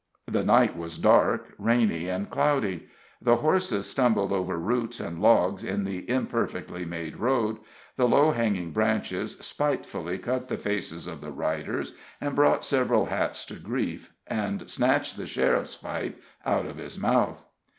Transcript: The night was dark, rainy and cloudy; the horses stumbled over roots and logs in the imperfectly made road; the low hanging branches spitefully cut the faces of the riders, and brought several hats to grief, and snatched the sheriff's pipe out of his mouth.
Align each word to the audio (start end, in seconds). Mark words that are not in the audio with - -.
The 0.25 0.43
night 0.43 0.75
was 0.75 0.97
dark, 0.97 1.53
rainy 1.59 2.09
and 2.09 2.27
cloudy; 2.27 2.87
the 3.21 3.35
horses 3.35 3.87
stumbled 3.87 4.31
over 4.33 4.57
roots 4.57 4.99
and 4.99 5.21
logs 5.21 5.63
in 5.63 5.83
the 5.83 6.09
imperfectly 6.09 6.85
made 6.85 7.17
road; 7.17 7.57
the 7.97 8.07
low 8.07 8.31
hanging 8.31 8.71
branches 8.71 9.37
spitefully 9.41 10.17
cut 10.17 10.47
the 10.47 10.57
faces 10.57 11.05
of 11.05 11.21
the 11.21 11.31
riders, 11.31 11.93
and 12.19 12.33
brought 12.35 12.63
several 12.65 13.05
hats 13.05 13.45
to 13.45 13.57
grief, 13.57 14.11
and 14.25 14.67
snatched 14.71 15.17
the 15.17 15.27
sheriff's 15.27 15.75
pipe 15.75 16.19
out 16.47 16.65
of 16.65 16.77
his 16.77 16.97
mouth. 16.99 17.45